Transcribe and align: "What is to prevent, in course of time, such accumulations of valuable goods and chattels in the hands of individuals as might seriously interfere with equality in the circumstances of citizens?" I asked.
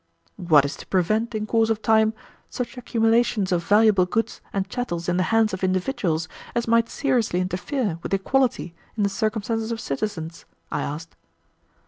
"What 0.37 0.65
is 0.65 0.75
to 0.77 0.87
prevent, 0.87 1.35
in 1.35 1.45
course 1.45 1.69
of 1.69 1.83
time, 1.83 2.15
such 2.49 2.75
accumulations 2.75 3.51
of 3.51 3.63
valuable 3.63 4.07
goods 4.07 4.41
and 4.51 4.67
chattels 4.67 5.07
in 5.07 5.17
the 5.17 5.21
hands 5.29 5.53
of 5.53 5.63
individuals 5.63 6.27
as 6.55 6.67
might 6.67 6.89
seriously 6.89 7.39
interfere 7.39 7.99
with 8.01 8.11
equality 8.11 8.73
in 8.97 9.03
the 9.03 9.09
circumstances 9.09 9.71
of 9.71 9.79
citizens?" 9.79 10.45
I 10.71 10.81
asked. 10.81 11.15